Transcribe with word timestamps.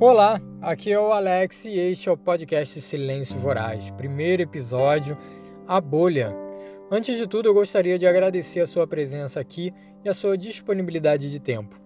Olá, 0.00 0.38
aqui 0.60 0.92
é 0.92 1.00
o 1.00 1.12
Alex 1.12 1.64
e 1.64 1.78
este 1.78 2.10
é 2.10 2.12
o 2.12 2.16
podcast 2.16 2.78
Silêncio 2.80 3.38
Voraz, 3.38 3.90
primeiro 3.90 4.42
episódio, 4.42 5.16
A 5.66 5.80
Bolha. 5.80 6.36
Antes 6.90 7.16
de 7.16 7.26
tudo, 7.26 7.48
eu 7.48 7.54
gostaria 7.54 7.98
de 7.98 8.06
agradecer 8.06 8.60
a 8.60 8.66
sua 8.66 8.86
presença 8.86 9.40
aqui 9.40 9.72
e 10.04 10.08
a 10.08 10.12
sua 10.12 10.36
disponibilidade 10.36 11.30
de 11.30 11.40
tempo. 11.40 11.80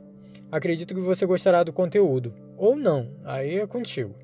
Acredito 0.52 0.94
que 0.94 1.00
você 1.00 1.24
gostará 1.24 1.62
do 1.62 1.72
conteúdo 1.72 2.34
ou 2.58 2.76
não, 2.76 3.10
aí 3.24 3.60
é 3.60 3.66
contigo. 3.66 4.14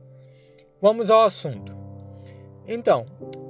Vamos 0.78 1.08
ao 1.08 1.24
assunto. 1.24 1.74
Então, 2.68 3.06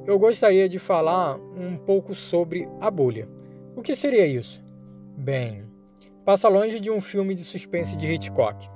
eu 0.06 0.16
gostaria 0.16 0.68
de 0.68 0.78
falar 0.78 1.40
um 1.56 1.76
pouco 1.76 2.14
sobre 2.14 2.68
a 2.80 2.88
bolha. 2.88 3.28
O 3.74 3.82
que 3.82 3.96
seria 3.96 4.24
isso? 4.24 4.62
Bem, 5.16 5.73
passa 6.24 6.48
longe 6.48 6.80
de 6.80 6.90
um 6.90 7.02
filme 7.02 7.34
de 7.34 7.44
suspense 7.44 7.96
de 7.96 8.06
Hitchcock. 8.06 8.66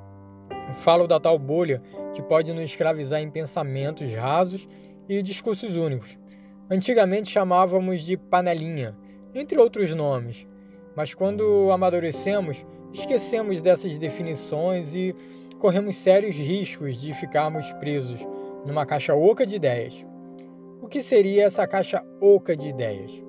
Falo 0.74 1.06
da 1.06 1.18
tal 1.18 1.38
bolha 1.38 1.82
que 2.12 2.20
pode 2.20 2.52
nos 2.52 2.64
escravizar 2.64 3.20
em 3.22 3.30
pensamentos 3.30 4.12
rasos 4.12 4.68
e 5.08 5.22
discursos 5.22 5.74
únicos. 5.74 6.18
Antigamente 6.70 7.30
chamávamos 7.30 8.02
de 8.02 8.18
panelinha, 8.18 8.94
entre 9.34 9.58
outros 9.58 9.94
nomes, 9.94 10.46
mas 10.94 11.14
quando 11.14 11.72
amadurecemos, 11.72 12.66
esquecemos 12.92 13.62
dessas 13.62 13.98
definições 13.98 14.94
e 14.94 15.14
corremos 15.58 15.96
sérios 15.96 16.36
riscos 16.36 17.00
de 17.00 17.14
ficarmos 17.14 17.72
presos 17.74 18.28
numa 18.66 18.84
caixa 18.84 19.14
oca 19.14 19.46
de 19.46 19.56
ideias. 19.56 20.06
O 20.82 20.86
que 20.86 21.02
seria 21.02 21.46
essa 21.46 21.66
caixa 21.66 22.04
oca 22.20 22.54
de 22.54 22.68
ideias? 22.68 23.24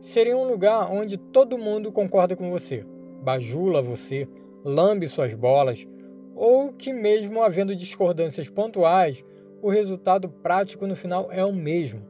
Seria 0.00 0.34
um 0.34 0.48
lugar 0.48 0.90
onde 0.90 1.18
todo 1.18 1.58
mundo 1.58 1.92
concorda 1.92 2.34
com 2.34 2.50
você, 2.50 2.86
bajula 3.22 3.82
você, 3.82 4.28
lambe 4.64 5.06
suas 5.08 5.34
bolas, 5.34 5.86
ou 6.34 6.72
que, 6.72 6.92
mesmo 6.92 7.42
havendo 7.42 7.76
discordâncias 7.76 8.48
pontuais, 8.48 9.24
o 9.62 9.68
resultado 9.68 10.28
prático 10.28 10.86
no 10.86 10.96
final 10.96 11.30
é 11.30 11.44
o 11.44 11.52
mesmo. 11.52 12.02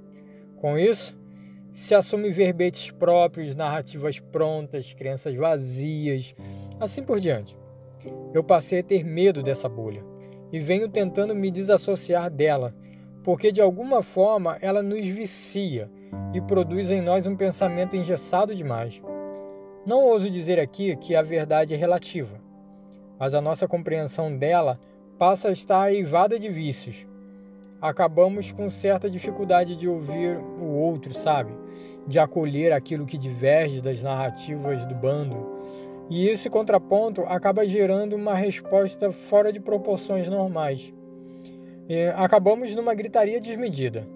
Com 0.57 0.79
isso, 0.79 1.19
se 1.71 1.95
assume 1.95 2.31
verbetes 2.31 2.91
próprios, 2.91 3.55
narrativas 3.55 4.19
prontas, 4.19 4.93
crenças 4.95 5.35
vazias, 5.35 6.35
assim 6.79 7.03
por 7.03 7.19
diante. 7.19 7.59
Eu 8.33 8.43
passei 8.43 8.81
a 8.81 8.85
ter 8.85 9.05
medo 9.05 9.43
dessa 9.43 9.69
bolha 9.69 10.05
e 10.53 10.59
venho 10.59 10.89
tentando 10.89 11.35
me 11.35 11.51
desassociar 11.51 12.31
dela, 12.31 12.75
porque 13.23 13.53
de 13.53 13.61
alguma 13.61 14.03
forma 14.03 14.59
ela 14.61 14.83
nos 14.83 15.07
vicia 15.07 15.91
e 16.35 16.41
produz 16.41 16.91
em 16.91 17.01
nós 17.01 17.27
um 17.27 17.37
pensamento 17.37 17.97
engessado 17.97 18.55
demais. 18.55 19.03
Não 19.91 20.05
ouso 20.05 20.31
dizer 20.31 20.61
aqui 20.61 20.95
que 20.95 21.17
a 21.17 21.23
verdade 21.23 21.75
é 21.75 21.77
relativa 21.77 22.41
mas 23.21 23.35
a 23.35 23.41
nossa 23.43 23.69
compreensão 23.69 24.35
dela 24.35 24.81
passa 25.19 25.51
a 25.51 25.53
estar 25.53 25.93
eivada 25.93 26.39
de 26.39 26.49
vícios. 26.49 27.07
Acabamos 27.79 28.51
com 28.51 28.71
certa 28.71 29.11
dificuldade 29.11 29.77
de 29.77 29.87
ouvir 29.87 30.39
o 30.39 30.65
outro, 30.65 31.13
sabe? 31.13 31.53
De 32.07 32.19
acolher 32.19 32.73
aquilo 32.73 33.05
que 33.05 33.19
diverge 33.19 33.83
das 33.83 34.03
narrativas 34.03 34.87
do 34.87 34.95
bando. 34.95 35.59
E 36.09 36.31
esse 36.31 36.49
contraponto 36.49 37.23
acaba 37.25 37.67
gerando 37.67 38.17
uma 38.17 38.35
resposta 38.35 39.13
fora 39.13 39.53
de 39.53 39.61
proporções 39.61 40.27
normais. 40.27 40.95
E 41.91 42.07
acabamos 42.17 42.75
numa 42.75 42.95
gritaria 42.95 43.39
desmedida. 43.39 44.09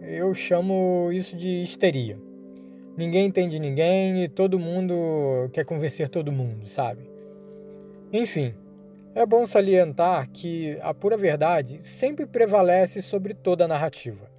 Eu 0.00 0.32
chamo 0.34 1.10
isso 1.10 1.36
de 1.36 1.62
histeria. 1.62 2.16
Ninguém 2.96 3.26
entende 3.26 3.58
ninguém 3.58 4.24
e 4.24 4.28
todo 4.28 4.58
mundo 4.58 5.48
quer 5.52 5.64
convencer 5.64 6.08
todo 6.08 6.30
mundo, 6.30 6.68
sabe? 6.68 7.10
Enfim, 8.12 8.54
é 9.14 9.24
bom 9.24 9.46
salientar 9.46 10.28
que 10.30 10.78
a 10.82 10.92
pura 10.92 11.16
verdade 11.16 11.82
sempre 11.82 12.26
prevalece 12.26 13.00
sobre 13.00 13.32
toda 13.32 13.64
a 13.64 13.68
narrativa, 13.68 14.30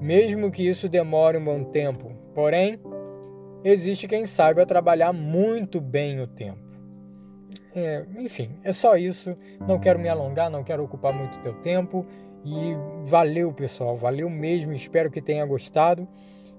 mesmo 0.00 0.50
que 0.50 0.66
isso 0.66 0.88
demore 0.88 1.38
um 1.38 1.44
bom 1.44 1.64
tempo. 1.64 2.12
Porém, 2.34 2.78
existe 3.64 4.06
quem 4.06 4.24
saiba 4.24 4.64
trabalhar 4.64 5.12
muito 5.12 5.80
bem 5.80 6.20
o 6.20 6.26
tempo. 6.26 6.70
É, 7.74 8.04
enfim, 8.18 8.50
é 8.64 8.72
só 8.72 8.96
isso. 8.96 9.36
Não 9.66 9.78
quero 9.78 9.98
me 9.98 10.08
alongar, 10.08 10.50
não 10.50 10.64
quero 10.64 10.82
ocupar 10.84 11.12
muito 11.12 11.38
teu 11.40 11.54
tempo. 11.54 12.06
E 12.44 12.74
valeu, 13.04 13.52
pessoal, 13.52 13.96
valeu 13.96 14.28
mesmo. 14.28 14.72
Espero 14.72 15.10
que 15.10 15.20
tenha 15.20 15.44
gostado. 15.44 16.08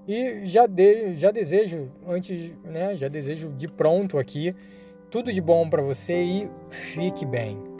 E 0.07 0.45
já, 0.45 0.65
de, 0.65 1.15
já 1.15 1.31
desejo, 1.31 1.91
antes, 2.07 2.55
né, 2.63 2.95
já 2.97 3.07
desejo 3.07 3.49
de 3.49 3.67
pronto 3.67 4.17
aqui 4.17 4.55
tudo 5.11 5.31
de 5.33 5.41
bom 5.41 5.69
para 5.69 5.81
você 5.81 6.23
e 6.23 6.49
fique 6.69 7.25
bem. 7.25 7.70